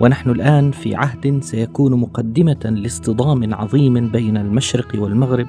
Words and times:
ونحن 0.00 0.30
الآن 0.30 0.70
في 0.70 0.94
عهد 0.94 1.38
سيكون 1.42 1.94
مقدمة 1.94 2.60
لاصطدام 2.64 3.54
عظيم 3.54 4.08
بين 4.08 4.36
المشرق 4.36 4.88
والمغرب 4.94 5.46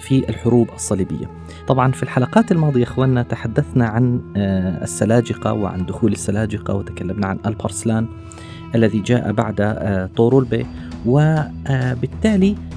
في 0.00 0.28
الحروب 0.28 0.68
الصليبية. 0.74 1.30
طبعا 1.68 1.92
في 1.92 2.02
الحلقات 2.02 2.52
الماضية 2.52 2.82
إخواننا 2.82 3.22
تحدثنا 3.22 3.86
عن 3.86 4.20
آه، 4.36 4.84
السلاجقة 4.84 5.52
وعن 5.52 5.86
دخول 5.86 6.12
السلاجقة 6.12 6.74
وتكلمنا 6.74 7.26
عن 7.26 7.38
البرسلان 7.46 8.06
الذي 8.74 8.98
جاء 8.98 9.32
بعد 9.32 9.60
آه، 9.60 10.06
طورولبي 10.16 10.66
وبالتالي 11.06 12.50
آه، 12.50 12.71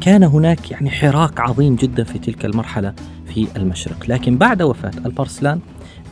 كان 0.00 0.22
هناك 0.22 0.70
يعني 0.70 0.90
حراك 0.90 1.40
عظيم 1.40 1.76
جدا 1.76 2.04
في 2.04 2.18
تلك 2.18 2.44
المرحلة 2.44 2.94
في 3.34 3.46
المشرق، 3.56 4.04
لكن 4.08 4.38
بعد 4.38 4.62
وفاة 4.62 4.92
البرسلان 5.06 5.60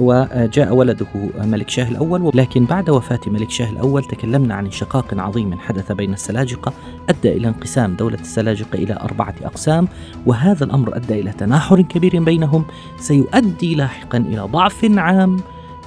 وجاء 0.00 0.74
ولده 0.74 1.06
ملك 1.38 1.70
شاه 1.70 1.88
الأول 1.88 2.30
لكن 2.34 2.64
بعد 2.64 2.90
وفاة 2.90 3.20
ملك 3.26 3.50
شاه 3.50 3.70
الأول 3.70 4.04
تكلمنا 4.04 4.54
عن 4.54 4.64
انشقاق 4.64 5.14
عظيم 5.14 5.58
حدث 5.58 5.92
بين 5.92 6.12
السلاجقة 6.12 6.72
أدى 7.08 7.32
إلى 7.32 7.48
انقسام 7.48 7.94
دولة 7.96 8.20
السلاجقة 8.20 8.74
إلى 8.76 8.94
أربعة 8.94 9.34
أقسام 9.42 9.88
وهذا 10.26 10.64
الأمر 10.64 10.96
أدى 10.96 11.20
إلى 11.20 11.32
تناحر 11.32 11.82
كبير 11.82 12.24
بينهم. 12.24 12.64
سيؤدي 12.98 13.74
لاحقا 13.74 14.18
إلى 14.18 14.40
ضعف 14.40 14.84
عام 14.96 15.36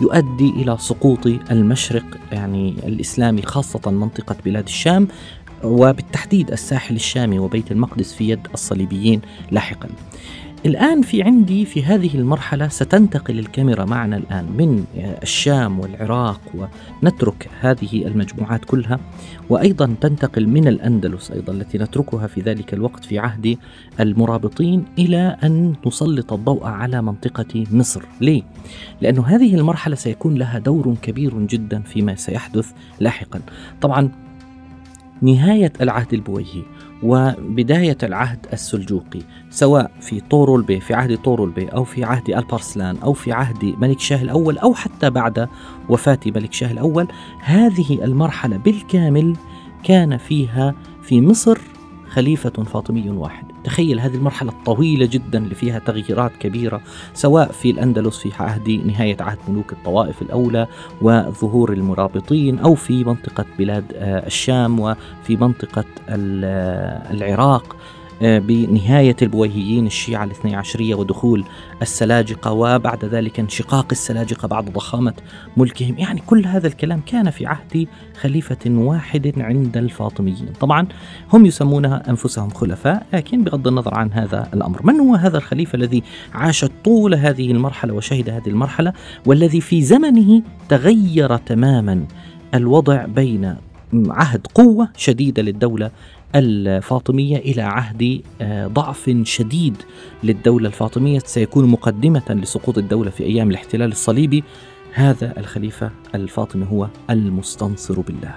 يؤدي 0.02 0.50
إلى 0.50 0.78
سقوط 0.80 1.26
المشرق 1.52 2.06
يعني 2.32 2.76
الإسلامي 2.88 3.42
خاصة 3.42 3.92
منطقة 3.92 4.36
بلاد 4.46 4.64
الشام. 4.64 5.08
وبالتحديد 5.64 6.52
الساحل 6.52 6.96
الشامي 6.96 7.40
وبيت 7.40 7.72
المقدس 7.72 8.14
في 8.14 8.30
يد 8.30 8.48
الصليبيين 8.54 9.22
لاحقا. 9.52 9.90
الآن 10.66 11.02
في 11.02 11.24
عندي 11.24 11.66
في 11.66 11.84
هذه 11.84 12.16
المرحلة 12.16 12.68
ستنتقل 12.68 13.40
الكاميرا 13.40 13.86
معنا 13.86 14.18
الآن 14.18 14.46
من 14.46 14.86
الشام 15.24 15.80
والعراق 15.80 16.42
ونترك 17.04 17.50
هذه 17.60 18.08
المجموعات 18.08 18.66
كلها 18.66 19.00
وأيضا 19.50 19.96
تنتقل 20.02 20.48
من 20.48 20.68
الأندلس 20.68 21.32
أيضا 21.32 21.54
التي 21.54 21.78
نتركها 21.78 22.28
في 22.28 22.42
ذلك 22.42 22.74
الوقت 22.74 23.06
في 23.06 23.20
عهد 23.20 23.58
المرابطين 24.00 24.86
إلى 24.98 25.38
أن 25.44 25.76
نسلط 25.88 26.34
الضوء 26.34 26.66
على 26.66 27.02
منطقة 27.02 27.66
مصر. 27.72 28.02
ليه؟ 28.22 28.44
لأن 29.02 29.20
هذه 29.20 29.56
المرحلة 29.56 29.96
سيكون 29.96 30.36
لها 30.36 30.60
دور 30.60 30.96
كبير 31.02 31.40
جدا 31.40 31.82
فيما 31.82 32.16
سيحدث 32.16 32.72
لاحقا. 33.00 33.42
طبعا 33.82 34.12
نهاية 35.22 35.74
العهد 35.82 36.14
البويهي 36.14 36.64
وبداية 37.04 37.98
العهد 38.04 38.46
السلجوقي 38.54 39.20
سواء 39.50 39.92
في 40.02 40.20
طورول 40.20 40.64
بي 40.64 40.80
في 40.80 40.94
عهد 40.94 41.18
طورول 41.18 41.50
بي 41.50 41.68
أو 41.68 41.84
في 41.84 42.04
عهد 42.04 42.30
البرسلان 42.30 42.98
أو 42.98 43.14
في 43.14 43.32
عهد 43.32 43.64
ملك 43.64 44.00
شاه 44.00 44.22
الأول 44.22 44.58
أو 44.58 44.74
حتى 44.74 45.10
بعد 45.10 45.48
وفاة 45.90 46.20
ملك 46.26 46.54
شاه 46.54 46.72
الأول 46.72 47.08
هذه 47.42 48.04
المرحلة 48.04 48.58
بالكامل 48.58 49.36
كان 49.84 50.18
فيها 50.18 50.76
في 51.04 51.22
مصر 51.22 51.58
خليفة 52.10 52.50
فاطمي 52.50 53.10
واحد. 53.10 53.49
تخيل 53.64 54.00
هذه 54.00 54.16
المرحلة 54.16 54.52
الطويلة 54.52 55.06
جدا 55.06 55.40
اللي 55.40 55.56
فيها 55.56 55.80
تغييرات 55.80 56.32
كبيرة 56.40 56.82
سواء 57.14 57.52
في 57.52 57.70
الأندلس 57.70 58.18
في 58.18 58.32
عهد 58.44 58.70
نهاية 58.70 59.18
عهد 59.20 59.38
ملوك 59.48 59.74
الطوائف 59.74 60.22
الأولى 60.22 60.68
وظهور 61.02 61.74
المرابطين 61.74 62.60
أو 62.60 62.76
في 62.76 63.04
منطقة 63.04 63.46
بلاد 63.60 63.86
آه، 63.96 64.28
الشام 64.28 64.80
وفي 64.80 65.36
منطقة 65.36 65.86
آه، 66.10 67.12
العراق. 67.12 67.76
بنهاية 68.22 69.16
البويهيين 69.22 69.86
الشيعة 69.86 70.24
الاثني 70.24 70.56
عشرية 70.56 70.96
ودخول 70.96 71.44
السلاجقة 71.82 72.52
وبعد 72.52 73.06
ذلك 73.06 73.40
انشقاق 73.40 73.88
السلاجقة 73.92 74.48
بعد 74.48 74.74
ضخامة 74.74 75.14
ملكهم. 75.58 75.98
يعني 75.98 76.22
كل 76.28 76.46
هذا 76.46 76.68
الكلام 76.68 77.02
كان 77.06 77.30
في 77.30 77.46
عهد 77.46 77.88
خليفة 78.22 78.58
واحد 78.66 79.34
عند 79.38 79.78
الفاطميين. 79.78 80.50
طبعا 80.60 80.88
هم 81.34 81.46
يسمونها 81.46 82.10
أنفسهم 82.10 82.50
خلفاء 82.50 83.06
لكن 83.14 83.44
بغض 83.44 83.68
النظر 83.68 83.96
عن 83.96 84.12
هذا 84.12 84.50
الأمر. 84.54 84.82
من 84.84 85.00
هو 85.00 85.16
هذا 85.16 85.38
الخليفة 85.38 85.76
الذي 85.76 86.04
عاش 86.34 86.66
طول 86.86 87.16
هذه 87.16 87.52
المرحلة 87.52 87.94
وشهد 87.94 88.30
هذه 88.30 88.48
المرحلة 88.48 88.94
والذي 89.26 89.62
في 89.62 89.82
زمنه 89.82 90.42
تغير 90.70 91.38
تماما 91.38 92.06
الوضع 92.54 93.06
بين 93.06 93.56
عهد 93.94 94.48
قوة 94.56 94.90
شديدة 94.98 95.42
للدولة 95.42 95.92
الفاطمية 96.36 97.38
إلى 97.38 97.62
عهد 97.62 98.22
آه، 98.42 98.68
ضعف 98.68 99.12
شديد 99.24 99.76
للدولة 100.24 100.68
الفاطمية. 100.68 101.20
سيكون 101.20 101.66
مقدمة 101.66 102.24
لسقوط 102.30 102.78
الدولة 102.78 103.10
في 103.10 103.24
أيام 103.24 103.50
الاحتلال 103.50 103.92
الصليبي. 103.92 104.44
هذا 104.94 105.40
الخليفة 105.40 105.92
الفاطمي 106.16 106.66
هو 106.72 106.88
المستنصر 107.10 108.00
بالله. 108.00 108.36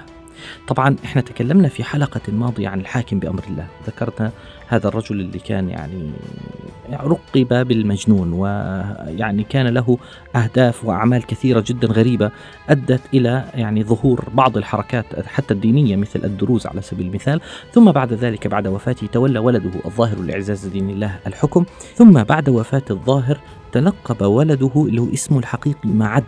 طبعا 0.69 0.97
إحنا 1.05 1.23
تكلمنا 1.23 1.69
في 1.69 1.85
حلقة 1.85 2.33
ماضية 2.33 2.69
عن 2.69 2.81
الحاكم 2.81 3.19
بأمر 3.19 3.43
الله. 3.51 3.67
ذكرنا 3.87 4.33
هذا 4.73 4.89
الرجل 4.89 5.21
اللي 5.21 5.39
كان 5.39 5.69
يعني 5.69 6.11
رقب 6.93 7.67
بالمجنون 7.69 8.33
ويعني 8.33 9.45
كان 9.45 9.67
له 9.67 9.99
أهداف 10.37 10.85
وأعمال 10.85 11.27
كثيرة 11.27 11.65
جدا 11.67 11.89
غريبة 11.89 12.31
أدت 12.69 13.01
إلى 13.15 13.45
يعني 13.55 13.85
ظهور 13.85 14.29
بعض 14.35 14.57
الحركات 14.57 15.05
حتى 15.27 15.55
الدينية 15.55 15.97
مثل 15.97 16.21
الدروز 16.25 16.67
على 16.67 16.83
سبيل 16.83 17.07
المثال. 17.07 17.41
ثم 17.73 17.93
بعد 17.93 18.13
ذلك 18.13 18.47
بعد 18.47 18.67
وفاته 18.67 19.07
تولى 19.07 19.39
ولده 19.39 19.71
الظاهر 19.85 20.19
لإعزاز 20.19 20.67
دين 20.67 20.91
الله 20.91 21.19
الحكم. 21.27 21.65
ثم 21.95 22.23
بعد 22.23 22.49
وفاة 22.49 22.83
الظاهر 22.91 23.39
تلقب 23.73 24.23
ولده 24.23 24.87
له 24.89 25.11
اسمه 25.13 25.39
الحقيقي 25.39 25.89
معد. 25.89 26.25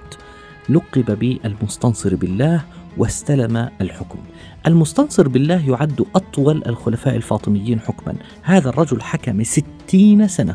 لقب 0.69 1.19
بالمستنصر 1.19 2.17
بالله 2.17 2.65
واستلم 2.99 3.69
الحكم. 3.81 4.19
المستنصر 4.67 5.29
بالله 5.29 5.71
يعد 5.71 6.05
أطول 6.15 6.63
الخلفاء 6.67 7.17
الفاطميين 7.17 7.81
حكما. 7.81 8.15
هذا 8.43 8.69
الرجل 8.69 9.03
حكم 9.03 9.43
ستين 9.43 10.29
سنة. 10.29 10.55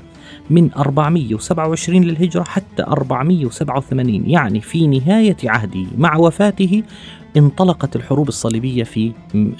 من 0.50 0.74
427 0.74 2.04
للهجرة 2.04 2.44
حتى 2.44 2.84
487 2.84 4.30
يعني 4.30 4.62
في 4.62 4.88
نهاية 4.88 5.38
عهده 5.46 5.86
مع 5.98 6.18
وفاته 6.18 6.84
انطلقت 7.38 7.96
الحروب 7.96 8.28
الصليبية 8.28 8.84
في 8.84 9.12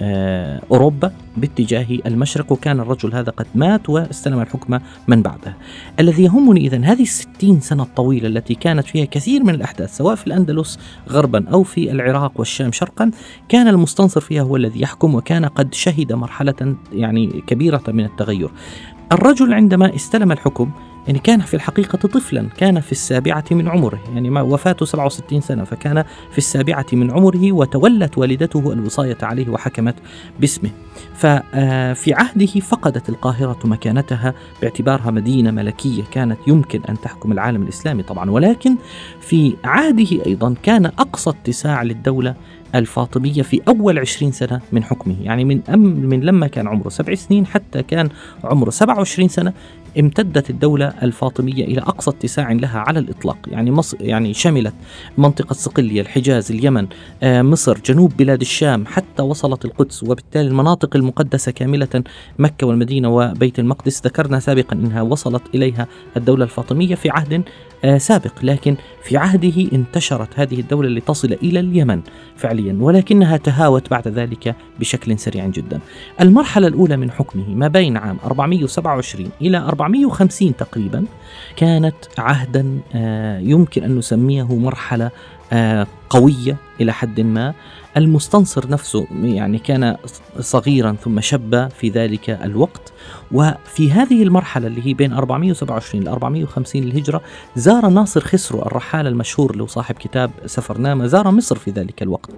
آه، 0.02 0.62
أوروبا 0.72 1.12
باتجاه 1.38 1.88
المشرق 2.06 2.52
وكان 2.52 2.80
الرجل 2.80 3.14
هذا 3.14 3.32
قد 3.32 3.48
مات 3.56 3.90
واستلم 3.90 4.42
الحكم 4.42 4.80
من 5.08 5.22
بعده. 5.22 5.58
الذي 6.00 6.24
يهمني 6.24 6.68
إذن 6.68 6.84
هذه 6.84 7.02
الستين 7.02 7.60
سنة 7.62 7.84
الطويلة 7.84 8.28
التي 8.28 8.56
كانت 8.56 8.86
فيها 8.86 9.06
كثير 9.06 9.44
من 9.44 9.56
الأحداث 9.56 9.98
سواء 9.98 10.16
في 10.16 10.28
الأندلس 10.28 10.80
غربا 11.10 11.50
أو 11.50 11.64
في 11.64 11.92
العراق 11.92 12.32
والشام 12.36 12.72
شرقا 12.72 13.12
كان 13.50 13.68
المستنصر 13.68 14.22
فيها 14.22 14.42
هو 14.42 14.56
الذي 14.56 14.82
يحكم 14.82 15.16
وكان 15.16 15.46
قد 15.46 15.74
شهد 15.74 16.14
مرحلة 16.14 16.76
يعني 16.94 17.44
كبيرة 17.48 17.84
من 17.88 18.06
التغير. 18.06 18.50
الرجل 19.12 19.54
عندما 19.54 19.96
استلم 19.96 20.32
الحكم 20.32 20.72
يعني 21.08 21.20
كان 21.20 21.40
في 21.40 21.54
الحقيقة 21.54 21.98
طفلا 21.98 22.50
كان 22.58 22.80
في 22.80 22.92
السابعة 22.92 23.44
من 23.52 23.68
عمره 23.68 24.00
يعني 24.14 24.30
ما 24.30 24.42
وفاته 24.42 24.86
67 24.86 25.42
سنة 25.42 25.64
فكان 25.64 26.04
في 26.32 26.38
السابعة 26.38 26.86
من 26.94 27.12
عمره 27.12 27.52
وتولت 27.52 28.18
والدته 28.18 28.74
الوصاية 28.74 29.18
عليه 29.22 29.50
وحكمت 29.50 29.96
باسمه. 30.40 30.70
ففي 31.16 32.14
عهده 32.14 32.46
فقدت 32.46 33.10
القاهرة 33.10 33.60
مكانتها 33.64 34.34
باعتبارها 34.62 35.12
مدينة 35.12 35.52
ملكية 35.52 36.04
كانت 36.12 36.38
يمكن 36.48 36.82
أن 36.90 37.02
تحكم 37.02 37.32
العالم 37.32 37.64
الإسلامي 37.64 38.04
طبعا 38.04 38.32
ولكن 38.32 38.76
في 39.22 39.56
عهده 39.64 40.26
أيضا 40.26 40.56
كان 40.64 40.86
أقصى 40.86 41.30
اتساع 41.30 41.84
للدولة 41.84 42.36
الفاطمية 42.76 43.42
في 43.42 43.62
أول 43.68 44.00
عشرين 44.00 44.32
سنة 44.32 44.62
من 44.72 44.84
حكمه. 44.84 45.16
يعني 45.24 45.46
من 45.46 45.62
أم 45.70 45.80
من 45.80 46.22
لما 46.22 46.48
كان 46.48 46.68
عمره 46.68 46.90
سبع 46.90 47.16
سنين 47.16 47.46
حتى 47.46 47.84
كان 47.84 48.10
عمره 48.44 48.70
سبع 48.70 48.98
وعشرين 48.98 49.28
سنة 49.28 49.54
امتدت 50.00 50.50
الدولة 50.50 50.94
الفاطمية 51.04 51.64
إلى 51.64 51.82
أقصى 51.82 52.12
اتساع 52.12 52.52
لها 52.52 52.80
على 52.80 53.00
الإطلاق. 53.00 53.38
يعني 53.48 53.72
مصر 53.72 53.98
يعني 54.02 54.34
شملت 54.34 54.74
منطقة 55.18 55.54
صقلية 55.54 56.02
الحجاز 56.02 56.52
اليمن 56.52 56.88
آه، 57.24 57.42
مصر 57.42 57.78
جنوب 57.86 58.18
بلاد 58.18 58.42
الشام 58.42 58.86
حتى 58.86 59.22
وصلت 59.22 59.66
القدس. 59.66 60.04
وبالتالي 60.04 60.48
المناطق 60.48 60.96
المقدسة 60.96 61.52
كاملة 61.52 62.04
مكة 62.40 62.68
والمدينة 62.68 63.10
وبيت 63.10 63.60
المقدس. 63.60 64.02
ذكرنا 64.06 64.40
سابقا 64.40 64.76
أنها 64.76 65.02
وصلت 65.02 65.44
إليها 65.56 65.88
الدولة 66.18 66.44
الفاطمية 66.44 66.96
في 66.96 67.10
عهد 67.10 67.44
سابق 67.98 68.32
لكن 68.44 68.76
في 69.04 69.18
عهده 69.18 69.68
انتشرت 69.74 70.40
هذه 70.40 70.60
الدولة 70.60 70.90
لتصل 70.90 71.34
إلى 71.34 71.60
اليمن 71.60 72.02
فعليا 72.36 72.78
ولكنها 72.80 73.38
تهاوت 73.38 73.90
بعد 73.90 74.08
ذلك 74.08 74.56
بشكل 74.80 75.20
سريع 75.20 75.48
جدا. 75.48 75.80
المرحلة 76.22 76.68
الأولى 76.68 76.98
من 76.98 77.12
حكمه 77.12 77.50
ما 77.50 77.68
بين 77.68 77.98
عام 77.98 78.18
427 78.26 79.30
إلى 79.42 79.58
450 79.58 80.56
تقريبا 80.56 81.06
كانت 81.56 81.96
عهدا 82.18 82.80
آه، 82.96 83.40
يمكن 83.40 83.84
أن 83.84 83.98
نسميه 83.98 84.56
مرحلة 84.56 85.12
آه، 85.54 85.88
قوية 86.10 86.56
إلى 86.82 86.94
حد 86.94 87.22
ما. 87.22 87.54
المستنصر 87.98 88.70
نفسه 88.70 89.08
يعني 89.22 89.58
كان 89.58 89.96
صغيرا 90.40 90.92
ثم 90.92 91.20
شب 91.20 91.70
في 91.70 91.90
ذلك 91.90 92.30
الوقت. 92.30 92.94
وفي 93.32 93.92
هذه 93.92 94.24
المرحلة 94.24 94.68
اللي 94.68 94.88
هي 94.88 94.94
بين 94.94 95.14
427 95.14 96.04
ل 96.04 96.08
450 96.08 96.82
للهجرة 96.82 97.22
زار 97.56 97.88
ناصر 97.90 98.22
خسرو 98.22 98.62
الرحال 98.62 99.08
المشهور 99.08 99.62
هو 99.62 99.68
صاحب 99.68 99.96
كتاب 99.96 100.32
سفرنامة 100.46 101.08
زار 101.08 101.32
مصر 101.32 101.56
في 101.56 101.72
ذلك 101.72 102.04
الوقت. 102.04 102.32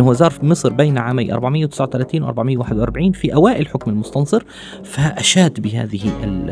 هو 0.00 0.12
زار 0.12 0.30
في 0.30 0.46
مصر 0.46 0.72
بين 0.72 0.98
عامي 0.98 1.32
439 1.32 2.22
و 2.22 2.26
441 2.26 3.12
في 3.12 3.34
أوائل 3.34 3.66
حكم 3.68 3.90
المستنصر 3.90 4.44
فأشاد 4.84 5.60
بهذه 5.60 6.00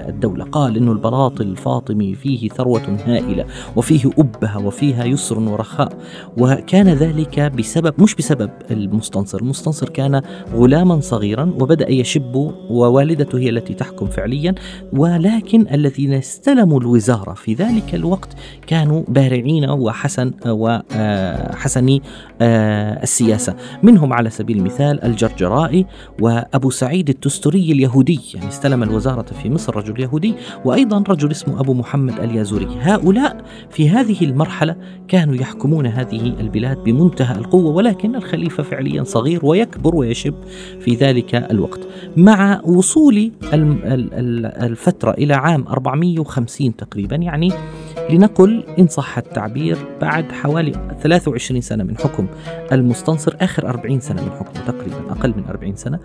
الدولة. 0.08 0.44
قال 0.44 0.76
إنه 0.76 0.92
البلاط 0.92 1.40
الفاطمي 1.40 2.14
فيه 2.14 2.48
ثروة 2.48 2.98
هائلة 3.06 3.46
وفيه 3.76 4.10
أبهة 4.18 4.66
وفيها 4.66 5.04
يسر 5.04 5.38
ورخاء 5.38 5.92
وكان 6.38 6.88
ذلك 6.88 7.40
بسبب 7.40 7.94
مش 8.02 8.14
بسبب 8.14 8.50
المستنصر 8.70 9.38
المستنصر 9.38 9.88
كان 9.88 10.22
غلاما 10.54 11.00
صغيرا 11.00 11.54
وبدأ 11.60 11.90
يشب 11.90 12.52
ووالدته 12.70 13.38
هي 13.38 13.50
التي 13.50 13.74
تحكم 13.74 14.06
فعليا 14.06 14.54
ولكن 14.92 15.66
الذين 15.72 16.12
استلموا 16.12 16.80
الوزارة 16.80 17.34
في 17.34 17.54
ذلك 17.54 17.94
الوقت 17.94 18.28
كانوا 18.66 19.02
بارعين 19.08 19.70
وحسن 19.70 20.32
وحسني 20.46 22.02
آه، 22.40 23.02
السياسة 23.02 23.35
السياسة. 23.36 23.56
منهم 23.82 24.12
على 24.12 24.30
سبيل 24.30 24.58
المثال 24.58 25.04
الجرجرائي 25.04 25.86
وأبو 26.20 26.70
سعيد 26.70 27.08
التستري 27.08 27.72
اليهودي. 27.72 28.20
يعني 28.34 28.48
استلم 28.48 28.82
الوزارة 28.82 29.26
في 29.42 29.50
مصر 29.50 29.76
رجل 29.76 30.00
يهودي 30.00 30.34
وأيضا 30.64 31.04
رجل 31.08 31.30
اسمه 31.30 31.60
أبو 31.60 31.74
محمد 31.74 32.20
اليازوري. 32.20 32.68
هؤلاء 32.80 33.44
في 33.70 33.90
هذه 33.90 34.24
المرحلة 34.24 34.76
كانوا 35.08 35.34
يحكمون 35.34 35.86
هذه 35.86 36.20
البلاد 36.40 36.84
بمنتهى 36.84 37.38
القوة 37.38 37.70
ولكن 37.74 38.16
الخليفة 38.16 38.62
فعليا 38.62 39.04
صغير 39.04 39.46
ويكبر 39.46 39.96
ويشب 39.96 40.34
في 40.80 40.94
ذلك 40.94 41.34
الوقت. 41.34 41.80
مع 42.16 42.60
وصول 42.64 43.32
الفترة 44.62 45.10
إلى 45.10 45.34
عام 45.34 45.64
450 45.68 46.76
تقريبا 46.76 47.16
يعني 47.16 47.52
لنقل 48.10 48.64
إن 48.78 48.88
صح 48.88 49.18
التعبير 49.18 49.76
بعد 50.00 50.32
حوالي 50.32 50.96
23 51.02 51.60
سنة 51.60 51.84
من 51.84 51.98
حكم 51.98 52.26
المستنصر 52.72 53.36
آخر 53.40 53.68
40 53.68 54.00
سنة 54.00 54.22
من 54.22 54.30
حكمه 54.30 54.64
تقريبا 54.66 55.12
أقل 55.12 55.34
من 55.36 55.44
40 55.48 55.76
سنة 55.76 55.98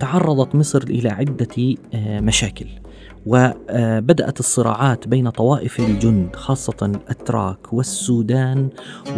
تعرضت 0.00 0.54
مصر 0.54 0.82
إلى 0.82 1.08
عدة 1.08 1.74
آه، 1.94 2.20
مشاكل. 2.20 2.66
وبدأت 3.26 4.40
الصراعات 4.40 5.08
بين 5.08 5.30
طوائف 5.30 5.80
الجند 5.80 6.36
خاصة 6.36 6.76
الأتراك 6.82 7.72
والسودان 7.72 8.68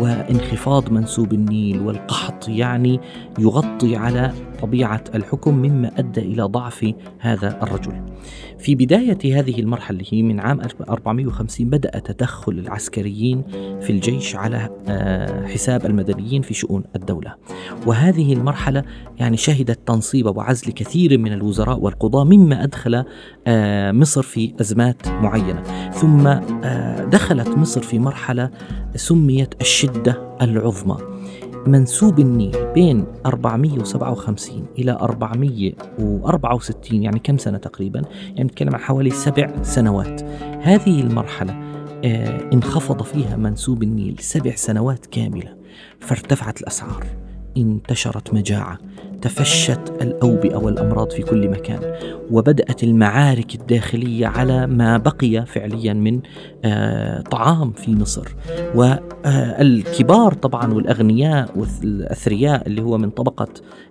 وانخفاض 0.01 0.91
منسوب 0.91 1.33
النيل 1.33 1.81
والقحط 1.81 2.49
يعني 2.49 3.01
يغطي 3.39 3.97
على 3.97 4.33
طبيعة 4.63 5.05
الحكم 5.15 5.55
مما 5.55 5.91
أدى 5.99 6.21
إلى 6.21 6.43
ضعف 6.43 6.93
هذا 7.19 7.63
الرجل. 7.63 8.03
في 8.59 8.75
بداية 8.75 9.39
هذه 9.39 9.61
المرحلة 9.61 10.05
هي 10.11 10.23
من 10.23 10.41
عام 10.41 10.61
450 10.89 11.71
بدأ 11.71 11.99
تدخل 11.99 12.53
العسكريين 12.53 13.43
في 13.81 13.91
الجيش 13.91 14.37
على 14.37 14.69
آه، 14.89 15.47
حساب 15.47 15.87
المدنيين 15.87 16.43
في 16.43 16.55
شؤون 16.55 16.85
الدولة. 16.97 17.35
وهذه 17.87 18.33
المرحلة 18.33 18.85
يعني 19.19 19.37
شهدت 19.37 19.79
تنصيب 19.87 20.37
وعزل 20.37 20.73
كثير 20.73 21.19
من 21.19 21.33
الوزراء 21.33 21.79
والقضاة 21.79 22.25
مما 22.25 22.65
أدخل 22.65 23.05
آه، 23.47 23.93
مصر 24.01 24.23
في 24.23 24.55
أزمات 24.61 25.09
معينة. 25.09 25.63
ثم 25.91 26.27
آه، 26.27 27.05
دخلت 27.05 27.49
مصر 27.49 27.83
في 27.83 27.99
مرحلة 27.99 28.51
سميت 28.97 29.55
الشدة 29.61 30.37
العظمى. 30.43 30.97
منسوب 31.67 32.21
النيل 32.21 32.73
بين 32.75 33.07
457 33.27 34.67
إلى 34.79 34.93
464 34.93 37.03
يعني 37.03 37.19
كم 37.19 37.39
سنة 37.39 37.59
تقريبا؟ 37.59 38.03
يعني 38.29 38.45
نتكلم 38.45 38.75
عن 38.75 38.81
حوالي 38.81 39.11
سبع 39.11 39.63
سنوات. 39.63 40.23
هذه 40.63 41.01
المرحلة 41.01 41.53
آه 42.05 42.51
انخفض 42.53 43.03
فيها 43.03 43.37
منسوب 43.37 43.83
النيل 43.83 44.17
سبع 44.21 44.55
سنوات 44.55 45.07
كاملة 45.07 45.57
فارتفعت 46.01 46.61
الأسعار. 46.61 47.07
انتشرت 47.57 48.35
مجاعة 48.35 48.79
تفشت 49.23 49.93
الأوبئة 50.03 50.57
والأمراض 50.57 51.11
في 51.11 51.23
كل 51.23 51.49
مكان 51.49 51.81
وبدأت 52.31 52.83
المعارك 52.85 53.55
الداخلية 53.55 54.27
على 54.27 54.67
ما 54.67 54.99
بقي 54.99 55.47
فعليا 55.47 55.93
من 55.93 56.21
آه، 56.65 57.21
طعام 57.21 57.73
في 57.73 57.91
مصر. 57.95 58.35
والكبار 58.75 60.33
طبعا 60.33 60.75
والأغنياء 60.75 61.51
والأثرياء 61.57 62.67
اللي 62.67 62.83
هو 62.83 62.99
من 62.99 63.11
طبقة 63.11 63.49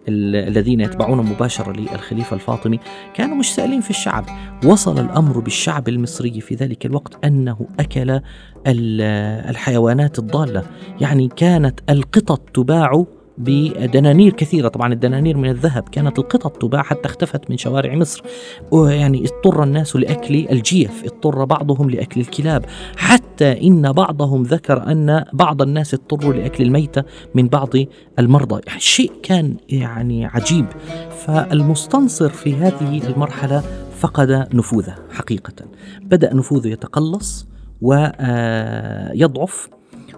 الذين 0.07 0.81
يتبعون 0.81 1.17
مباشرة 1.17 1.71
للخليفة 1.71 2.35
الفاطمي 2.35 2.79
كانوا 3.13 3.35
مش 3.35 3.55
سائلين 3.55 3.81
في 3.81 3.89
الشعب. 3.89 4.25
وصل 4.65 4.99
الأمر 4.99 5.39
بالشعب 5.39 5.89
المصري 5.89 6.41
في 6.41 6.55
ذلك 6.55 6.85
الوقت 6.85 7.25
أنه 7.25 7.67
أكل 7.79 8.19
الحيوانات 8.67 10.19
الضالة. 10.19 10.63
يعني 11.01 11.27
كانت 11.27 11.79
القطط 11.89 12.49
تباع 12.53 13.05
بدنانير 13.37 14.33
كثيرة. 14.33 14.67
طبعا 14.67 14.93
الدنانير 14.93 15.37
من 15.37 15.49
الذهب. 15.49 15.89
كانت 15.89 16.19
القطط 16.19 16.61
تباع 16.61 16.83
حتى 16.83 17.05
اختفت 17.05 17.49
من 17.49 17.57
شوارع 17.57 17.95
مصر. 17.95 18.23
ويعني 18.71 19.25
اضطر 19.25 19.63
الناس 19.63 19.95
لأكل 19.95 20.47
الجيف. 20.51 21.03
اضطر 21.03 21.45
بعضهم 21.45 21.89
لأكل 21.89 22.21
الكلاب. 22.21 22.65
حتى 22.97 23.67
إن 23.67 23.91
بعضهم 23.91 24.43
ذكر 24.43 24.91
أن 24.91 25.25
بعض 25.33 25.61
الناس 25.61 25.93
اضطروا 25.93 26.33
لأكل 26.33 26.63
الميتة 26.63 27.03
من 27.35 27.47
بعض 27.47 27.69
المرضى. 28.19 28.61
شيء 28.77 29.11
كان 29.23 29.55
يعني 29.69 30.25
عجيب. 30.25 30.65
فالمستنصر 31.25 32.29
في 32.29 32.55
هذه 32.55 33.07
المرحلة 33.07 33.63
فقد 33.99 34.47
نفوذه 34.53 34.95
حقيقة. 35.11 35.53
بدأ 36.01 36.33
نفوذه 36.33 36.67
يتقلص 36.67 37.47
ويضعف 37.81 39.69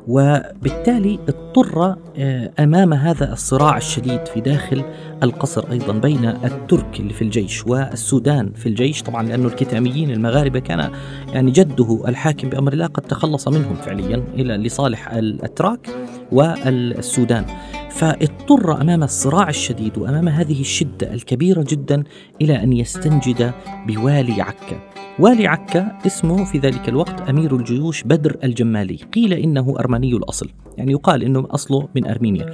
وبالتالي 0.07 1.19
اضطر 1.29 1.95
آه، 2.17 2.51
أمام 2.59 2.93
هذا 2.93 3.33
الصراع 3.33 3.77
الشديد 3.77 4.25
في 4.25 4.41
داخل 4.41 4.83
القصر 5.23 5.71
أيضا 5.71 5.93
بين 5.93 6.25
الترك 6.25 6.99
اللي 6.99 7.13
في 7.13 7.21
الجيش 7.21 7.67
والسودان 7.67 8.51
في 8.55 8.69
الجيش. 8.69 9.03
طبعا 9.03 9.23
لأنه 9.23 9.47
الكتاميين 9.47 10.11
المغاربة 10.11 10.59
كان 10.59 10.91
يعني 11.33 11.51
جده 11.51 12.03
الحاكم 12.07 12.49
بأمر 12.49 12.73
الله 12.73 12.85
قد 12.85 13.03
تخلص 13.03 13.47
منهم 13.47 13.75
فعليا 13.75 14.23
إلى 14.33 14.57
لصالح 14.57 15.11
الأتراك 15.13 15.89
والسودان. 16.31 17.45
فاضطر 17.89 18.81
أمام 18.81 19.03
الصراع 19.03 19.49
الشديد 19.49 19.97
وأمام 19.97 20.27
هذه 20.27 20.61
الشدة 20.61 21.13
الكبيرة 21.13 21.65
جدا 21.69 22.03
إلى 22.41 22.63
أن 22.63 22.73
يستنجد 22.73 23.51
بوالي 23.87 24.41
عكا. 24.41 24.96
والي 25.19 25.47
عكا 25.47 25.97
اسمه 26.05 26.45
في 26.45 26.57
ذلك 26.57 26.89
الوقت 26.89 27.29
أمير 27.29 27.55
الجيوش 27.55 28.03
بدر 28.03 28.37
الجمالي. 28.43 28.95
قيل 28.95 29.33
إنه 29.33 29.75
أرمني 29.79 30.13
الأصل 30.13 30.49
يعني 30.77 30.91
يقال 30.91 31.23
إنه 31.23 31.47
أصله 31.51 31.87
من 31.95 32.07
أرمينيا. 32.07 32.53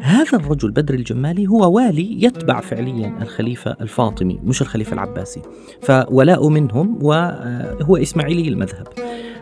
هذا 0.00 0.38
الرجل 0.38 0.70
بدر 0.70 0.94
الجمالي 0.94 1.46
هو 1.46 1.72
والي 1.76 2.24
يتبع 2.24 2.60
فعليا 2.60 3.18
الخليفة 3.22 3.76
الفاطمي 3.80 4.40
مش 4.44 4.62
الخليفة 4.62 4.94
العباسي. 4.94 5.42
فولاء 5.82 6.48
منهم 6.48 6.98
وهو 7.02 7.96
إسماعيلي 7.96 8.48
المذهب. 8.48 8.86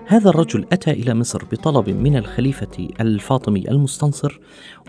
هذا 0.06 0.30
الرجل 0.30 0.66
أتى 0.73 0.90
إلى 0.90 1.14
مصر 1.14 1.44
بطلب 1.52 1.88
من 1.90 2.16
الخليفة 2.16 2.88
الفاطمي 3.00 3.70
المستنصر 3.70 4.40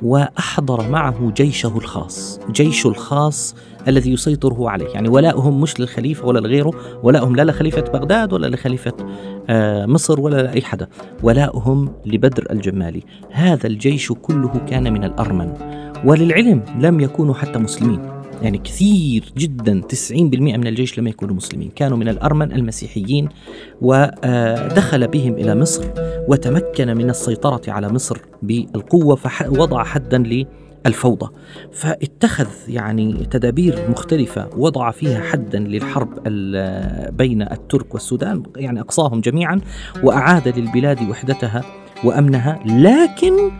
وأحضر 0.02 0.90
معه 0.90 1.32
جيشه 1.36 1.78
الخاص 1.78 2.40
جيشه 2.52 2.88
الخاص 2.88 3.56
الذي 3.88 4.12
يسيطر 4.12 4.64
عليه. 4.64 4.88
يعني 4.88 5.10
ولاؤهم 5.10 5.62
مش 5.62 5.80
للخليفة 5.80 6.28
ولا 6.28 6.40
لغيره 6.40 6.72
ولاؤهم 7.04 7.36
لا 7.36 7.44
لخليفة 7.44 7.82
بغداد 7.82 8.34
ولا 8.34 8.48
لخليفة 8.48 8.94
آه، 9.50 9.86
مصر 9.86 10.20
ولا 10.20 10.42
لأي 10.42 10.62
حدا. 10.62 10.88
ولاؤهم 11.24 11.90
لبدر 12.06 12.48
الجمالي. 12.52 13.04
هذا 13.32 13.68
الجيش 13.68 14.12
كله 14.12 14.66
كان 14.68 14.94
من 14.94 15.04
الأرمن. 15.04 15.54
وللعلم 16.06 16.64
لم 16.80 17.00
يكونوا 17.00 17.34
حتى 17.34 17.60
مسلمين. 17.60 18.15
يعني 18.42 18.58
كثير 18.58 19.34
جدا 19.38 19.82
90% 20.12 20.14
من 20.14 20.68
الجيش 20.68 21.00
لم 21.00 21.08
يكونوا 21.08 21.36
مسلمين. 21.36 21.72
كانوا 21.76 21.98
من 21.98 22.10
الأرمن 22.10 22.52
المسيحيين 22.52 23.30
ودخل 23.82 25.08
بهم 25.08 25.34
إلى 25.34 25.56
مصر 25.56 25.86
وتمكن 26.28 26.98
من 26.98 27.10
السيطرة 27.10 27.62
على 27.68 27.90
مصر 27.90 28.18
بالقوة 28.42 29.16
فوضع 29.16 29.84
حدا 29.84 30.46
الفوضى 30.86 31.32
فاتخذ 31.72 32.48
يعني 32.68 33.14
تدابير 33.32 33.90
مختلفة 33.90 34.50
وضع 34.58 34.92
فيها 34.92 35.22
حدا 35.22 35.60
للحرب 35.60 36.24
بين 37.18 37.42
الترك 37.42 37.94
والسودان 37.94 38.44
يعني 38.56 38.80
أقصاهم 38.80 39.22
جميعا 39.22 39.62
وأعاد 40.04 40.60
للبلاد 40.60 41.10
وحدتها 41.10 41.64
وأمنها. 42.04 42.60
لكن 42.66 43.52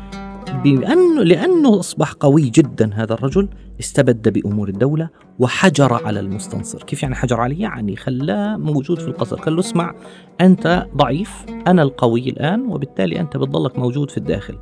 بأنه 0.64 1.24
لأنه 1.24 1.80
أصبح 1.80 2.12
قوي 2.12 2.50
جدا 2.50 2.94
هذا 2.94 3.14
الرجل 3.14 3.50
استبد 3.80 4.30
بأمور 4.30 4.70
الدولة 4.70 5.10
وحجر 5.40 5.94
على 5.94 6.20
المستنصر. 6.20 6.84
كيف 6.84 7.04
يعني 7.04 7.16
حجر 7.16 7.40
عليه؟ 7.40 7.62
يعني 7.62 7.96
خلاه 7.96 8.58
موجود 8.58 9.00
في 9.00 9.08
القصر. 9.08 9.36
قال 9.36 9.54
له 9.54 9.60
اسمع 9.60 9.94
أنت 10.42 10.88
ضعيف 10.96 11.46
أنا 11.68 11.84
القوي 11.84 12.30
الآن 12.30 12.62
وبالتالي 12.62 13.20
أنت 13.20 13.38
بتضلك 13.38 13.80
موجود 13.80 14.12
في 14.12 14.18
الداخل. 14.18 14.58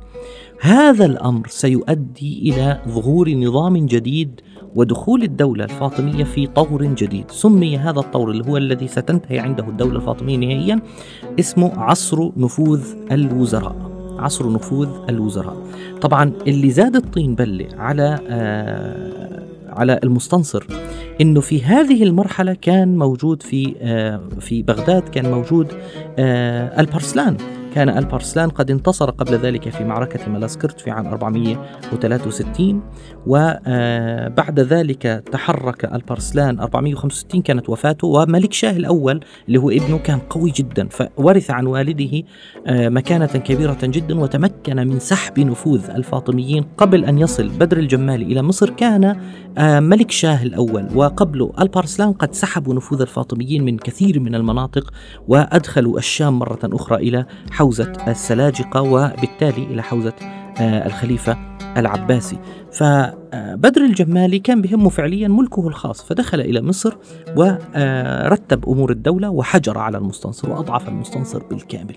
هذا 0.60 1.04
الأمر 1.04 1.46
سيؤدي 1.48 2.50
إلى 2.50 2.80
ظهور 2.88 3.30
نظام 3.30 3.86
جديد 3.86 4.40
ودخول 4.74 5.22
الدولة 5.22 5.64
الفاطمية 5.64 6.24
في 6.24 6.46
طور 6.46 6.84
جديد. 6.84 7.30
سمي 7.30 7.78
هذا 7.78 8.00
الطور 8.00 8.30
اللي 8.30 8.46
هو 8.48 8.56
الذي 8.56 8.88
ستنتهي 8.88 9.38
عنده 9.38 9.68
الدولة 9.68 9.96
الفاطمية 9.96 10.36
نهائيا 10.36 10.80
اسمه 11.40 11.72
عصر 11.78 12.30
نفوذ 12.36 12.82
الوزراء. 13.12 13.93
عصر 14.18 14.52
نفوذ 14.52 14.88
الوزراء. 15.08 15.56
طبعا 16.00 16.32
اللي 16.46 16.70
زاد 16.70 16.96
الطين 16.96 17.34
بلة 17.34 17.68
على 17.78 18.18
آه 18.28 19.42
على 19.68 20.00
المستنصر 20.04 20.66
إنه 21.20 21.40
في 21.40 21.62
هذه 21.62 22.02
المرحلة 22.02 22.54
كان 22.54 22.98
موجود 22.98 23.42
في 23.42 23.74
آه 23.80 24.20
في 24.40 24.62
بغداد 24.62 25.02
كان 25.08 25.30
موجود 25.30 25.68
آه 26.18 26.80
البرسلان. 26.80 27.36
كان 27.74 27.88
البارسلان 27.88 28.48
قد 28.48 28.70
انتصر 28.70 29.10
قبل 29.10 29.34
ذلك 29.34 29.68
في 29.68 29.84
معركة 29.84 30.30
ملاسكرت 30.30 30.80
في 30.80 30.90
عام 30.90 31.06
463 31.06 32.82
وبعد 33.26 34.60
ذلك 34.60 35.02
تحرك 35.32 35.84
البارسلان 35.84 36.60
465 36.60 37.42
كانت 37.42 37.68
وفاته 37.68 38.06
وملك 38.06 38.52
شاه 38.52 38.76
الأول 38.76 39.20
اللي 39.48 39.58
هو 39.58 39.70
ابنه 39.70 39.98
كان 39.98 40.18
قوي 40.18 40.50
جدا 40.50 40.88
فورث 40.88 41.50
عن 41.50 41.66
والده 41.66 42.22
آه، 42.66 42.88
مكانة 42.88 43.26
كبيرة 43.26 43.78
جدا 43.82 44.20
وتمكن 44.20 44.76
من 44.76 44.98
سحب 44.98 45.40
نفوذ 45.40 45.90
الفاطميين 45.90 46.64
قبل 46.78 47.04
أن 47.04 47.18
يصل 47.18 47.48
بدر 47.48 47.76
الجمالي 47.76 48.24
إلى 48.24 48.42
مصر 48.42 48.70
كان 48.70 49.16
آه، 49.58 49.80
ملك 49.80 50.10
شاه 50.10 50.42
الأول. 50.42 50.88
وقبله 50.94 51.52
البارسلان 51.60 52.12
قد 52.12 52.34
سحبوا 52.34 52.74
نفوذ 52.74 53.00
الفاطميين 53.00 53.64
من 53.64 53.78
كثير 53.78 54.20
من 54.20 54.34
المناطق 54.34 54.90
وأدخلوا 55.28 55.98
الشام 55.98 56.38
مرة 56.38 56.58
أخرى 56.64 56.96
إلى 57.08 57.26
حوزة 57.64 57.92
السلاجقة 58.08 58.82
وبالتالي 58.82 59.64
إلى 59.64 59.82
حوزة 59.82 60.12
آه، 60.60 60.86
الخليفة 60.86 61.36
العباسي. 61.76 62.38
فبدر 62.72 63.80
الجمالي 63.80 64.38
كان 64.38 64.62
بهمه 64.62 64.88
فعليا 64.88 65.28
ملكه 65.28 65.68
الخاص 65.68 66.02
فدخل 66.02 66.40
إلى 66.40 66.62
مصر 66.62 66.96
ورتب 67.36 68.68
أمور 68.68 68.90
الدولة 68.90 69.30
وحجر 69.30 69.78
على 69.78 69.98
المستنصر 69.98 70.50
وأضعف 70.50 70.88
المستنصر 70.88 71.42
بالكامل. 71.42 71.96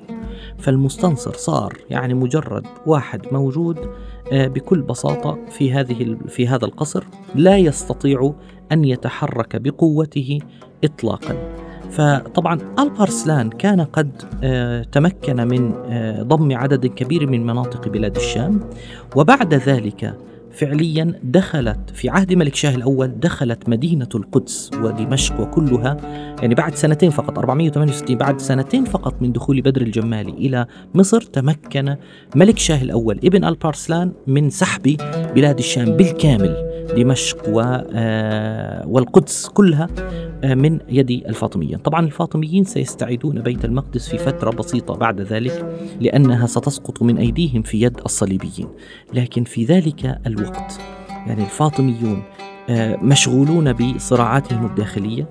فالمستنصر 0.57 1.33
صار 1.33 1.77
يعني 1.89 2.13
مجرد 2.13 2.63
واحد 2.85 3.21
موجود 3.31 3.79
آه، 4.31 4.47
بكل 4.47 4.81
بساطة 4.81 5.39
في 5.49 5.73
هذه 5.73 6.17
في 6.27 6.47
هذا 6.47 6.65
القصر 6.65 7.03
لا 7.35 7.57
يستطيع 7.57 8.33
أن 8.71 8.85
يتحرك 8.85 9.55
بقوته 9.55 10.39
إطلاقا. 10.83 11.56
فطبعا 11.91 12.59
البارسلان 12.79 13.49
كان 13.49 13.81
قد 13.81 14.11
آه، 14.43 14.83
تمكن 14.83 15.47
من 15.47 15.73
آه، 15.89 16.23
ضم 16.23 16.57
عدد 16.57 16.85
كبير 16.85 17.29
من 17.29 17.45
مناطق 17.45 17.87
بلاد 17.87 18.15
الشام. 18.15 18.59
وبعد 19.15 19.53
ذلك 19.53 20.17
فعليا 20.51 21.13
دخلت 21.23 21.89
في 21.93 22.09
عهد 22.09 22.33
ملك 22.33 22.55
شاه 22.55 22.75
الأول 22.75 23.19
دخلت 23.19 23.69
مدينة 23.69 24.09
القدس 24.15 24.71
ودمشق 24.83 25.39
وكلها. 25.39 25.97
يعني 26.41 26.55
بعد 26.55 26.75
سنتين 26.75 27.09
فقط 27.09 27.39
468 27.39 28.17
بعد 28.17 28.41
سنتين 28.41 28.85
فقط 28.85 29.21
من 29.21 29.31
دخول 29.31 29.61
بدر 29.61 29.81
الجمالي 29.81 30.31
إلى 30.31 30.65
مصر 30.95 31.21
تمكن 31.21 31.95
ملك 32.35 32.57
شاه 32.57 32.81
الأول 32.81 33.19
ابن 33.23 33.45
البارسلان 33.45 34.11
من 34.27 34.49
سحب 34.49 34.97
بلاد 35.35 35.57
الشام 35.57 35.85
بالكامل. 35.85 36.66
دمشق 36.95 37.37
آه، 37.93 38.87
والقدس 38.87 39.47
كلها 39.47 39.87
آه، 40.43 40.53
من 40.53 40.79
يد 40.89 41.11
الفاطميين. 41.11 41.77
طبعا 41.77 42.05
الفاطميين 42.05 42.63
سيستعيدون 42.63 43.41
بيت 43.41 43.65
المقدس 43.65 44.09
في 44.09 44.17
فترة 44.17 44.49
بسيطة 44.49 44.93
بعد 44.93 45.21
ذلك 45.21 45.75
لأنها 46.01 46.47
ستسقط 46.47 47.01
من 47.01 47.17
أيديهم 47.17 47.61
في 47.61 47.81
يد 47.81 47.99
الصليبيين. 48.05 48.67
لكن 49.13 49.43
في 49.43 49.65
ذلك 49.65 50.19
الوقت 50.27 50.79
يعني 51.27 51.43
الفاطميون 51.43 52.23
آه، 52.69 52.95
مشغولون 52.95 53.73
بصراعاتهم 53.73 54.65
الداخلية. 54.65 55.27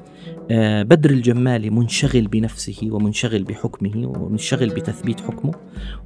بدر 0.83 1.11
الجمالي 1.11 1.71
منشغل 1.71 2.27
بنفسه 2.27 2.89
ومنشغل 2.91 3.45
بحكمه 3.45 4.07
ومنشغل 4.07 4.69
بتثبيت 4.69 5.21
حكمه 5.21 5.55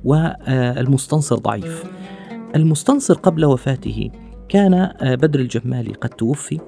والمستنصر 0.05 1.37
ضعيف. 1.37 1.85
المستنصر 2.57 3.15
قبل 3.15 3.45
وفاته 3.45 4.11
كان 4.51 4.75
آه، 4.75 5.15
بدر 5.15 5.41
الجمالي 5.41 5.93
قد 5.93 6.09
توفي 6.09 6.61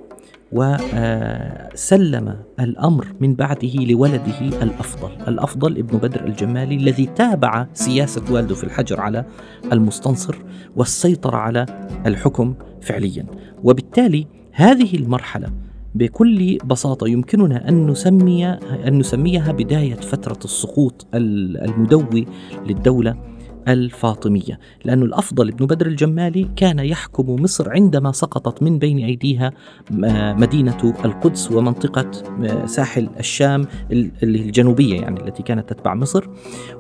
وسلم 0.53 2.37
الأمر 2.61 3.07
من 3.21 3.35
بعده 3.35 3.75
لولده 3.75 4.39
الأفضل، 4.63 5.11
الأفضل 5.29 5.79
ابن 5.79 5.99
بدر 5.99 6.25
الجمالي 6.25 6.75
الذي 6.75 7.07
تابع 7.07 7.67
سياسة 7.73 8.33
والده 8.33 8.55
في 8.55 8.65
الحجر 8.65 9.01
على 9.01 9.25
المستنصر 9.73 10.37
والسيطرة 10.77 11.37
على 11.37 11.67
الحكم 12.07 12.55
فعليا، 12.81 13.27
وبالتالي 13.65 14.27
هذه 14.53 14.97
المرحلة 14.97 15.49
بكل 15.95 16.59
بساطة 16.65 17.09
يمكننا 17.09 17.69
أن 17.69 17.87
نسمي 17.87 18.47
أن 18.87 18.99
نسميها 18.99 19.53
بداية 19.53 19.95
فترة 19.95 20.39
السقوط 20.45 21.07
المدوي 21.15 22.27
للدولة 22.67 23.32
الفاطمية 23.69 24.59
لأن 24.85 25.03
الأفضل 25.03 25.49
ابن 25.49 25.67
بدر 25.67 25.87
الجمالي 25.87 26.49
كان 26.57 26.79
يحكم 26.79 27.43
مصر 27.43 27.71
عندما 27.71 28.13
سقطت 28.13 28.63
من 28.63 28.79
بين 28.79 28.99
أيديها 28.99 29.53
آه، 30.05 30.33
مدينة 30.33 30.95
القدس 31.05 31.53
ومنطقة 31.53 32.11
آه، 32.45 32.67
ساحل 32.67 33.09
الشام 33.19 33.67
الجنوبية 34.23 35.01
يعني 35.01 35.21
التي 35.21 35.43
كانت 35.43 35.73
تتبع 35.73 35.95
مصر. 35.95 36.29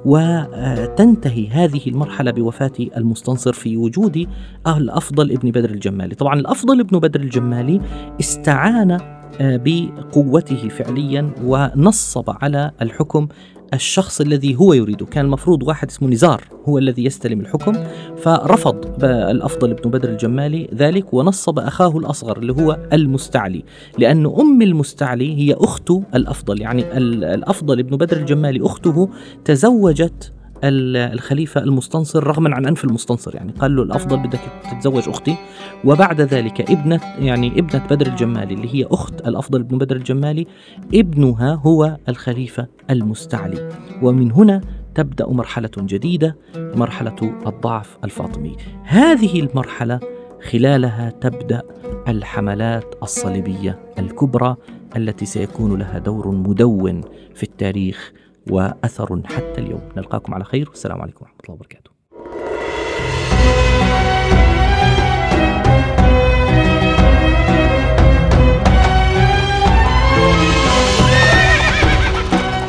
وتنتهي 0.04 1.48
هذه 1.48 1.80
المرحلة 1.86 2.30
بوفاة 2.30 2.72
المستنصر 2.96 3.52
في 3.52 3.76
وجود 3.76 4.26
الأفضل 4.66 5.32
ابن 5.32 5.50
بدر 5.50 5.70
الجمالي. 5.70 6.14
طبعا 6.14 6.34
الأفضل 6.34 6.80
ابن 6.80 6.98
بدر 6.98 7.20
الجمالي 7.20 7.80
استعان 8.20 9.21
بقوته 9.40 10.68
فعليا 10.68 11.30
ونصب 11.44 12.24
على 12.42 12.70
الحكم 12.82 13.28
الشخص 13.74 14.20
الذي 14.20 14.56
هو 14.56 14.72
يريده. 14.72 15.06
كان 15.06 15.24
المفروض 15.24 15.62
واحد 15.62 15.88
اسمه 15.88 16.08
نزار 16.08 16.44
هو 16.68 16.78
الذي 16.78 17.04
يستلم 17.04 17.40
الحكم 17.40 17.72
فرفض 18.16 19.04
الأفضل 19.04 19.70
ابن 19.70 19.90
بدر 19.90 20.08
الجمالي 20.08 20.68
ذلك 20.74 21.14
ونصب 21.14 21.58
أخاه 21.58 21.98
الأصغر 21.98 22.38
اللي 22.38 22.52
هو 22.52 22.78
المستعلي 22.92 23.64
لأن 23.98 24.26
أم 24.26 24.62
المستعلي 24.62 25.38
هي 25.38 25.54
أخت 25.54 25.90
الأفضل. 26.14 26.60
يعني 26.60 26.98
الأفضل 26.98 27.78
ابن 27.78 27.96
بدر 27.96 28.16
الجمالي 28.16 28.66
أخته 28.66 29.08
تزوجت 29.44 30.32
الخليفة 30.64 31.60
المستنصر 31.60 32.26
رغما 32.26 32.54
عن 32.54 32.66
أنف 32.66 32.84
المستنصر 32.84 33.34
يعني 33.34 33.52
قال 33.52 33.76
له 33.76 33.82
الأفضل 33.82 34.16
بدك 34.16 34.40
تتزوج 34.70 35.08
أختي. 35.08 35.36
وبعد 35.84 36.20
ذلك 36.20 36.70
ابنة 36.70 37.00
يعني 37.18 37.58
ابنة 37.58 37.86
بدر 37.90 38.06
الجمالي 38.06 38.54
اللي 38.54 38.74
هي 38.74 38.86
أخت 38.90 39.28
الأفضل 39.28 39.60
ابن 39.60 39.78
بدر 39.78 39.96
الجمالي 39.96 40.46
ابنها 40.94 41.54
هو 41.54 41.96
الخليفة 42.08 42.66
المستعلي. 42.90 43.68
ومن 44.02 44.32
هنا 44.32 44.60
تبدأ 44.94 45.28
مرحلة 45.28 45.70
جديدة 45.78 46.36
مرحلة 46.56 47.34
الضعف 47.46 47.98
الفاطمي. 48.04 48.56
هذه 48.84 49.40
المرحلة 49.40 50.00
خلالها 50.50 51.10
تبدأ 51.10 51.62
الحملات 52.08 52.94
الصليبية 53.02 53.78
الكبرى 53.98 54.56
التي 54.96 55.26
سيكون 55.26 55.78
لها 55.78 55.98
دور 55.98 56.30
مدون 56.30 57.00
في 57.34 57.42
التاريخ 57.42 58.12
وأثر 58.50 59.20
حتى 59.24 59.60
اليوم. 59.60 59.88
نلقاكم 59.96 60.34
على 60.34 60.44
خير. 60.44 60.68
والسلام 60.68 61.02
عليكم 61.02 61.24
ورحمة 61.24 61.38
الله 61.44 61.54
وبركاته. 61.54 61.92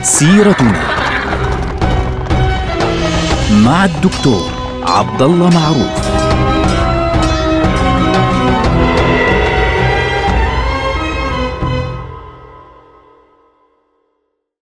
سيرتنا 0.02 0.84
مع 3.66 3.86
الدكتور 3.86 4.50
عبد 4.84 5.22
الله 5.22 5.50
معروف. 5.50 6.23